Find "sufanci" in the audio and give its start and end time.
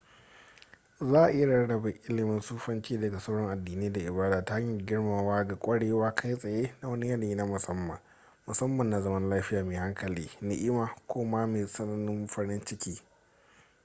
2.41-2.97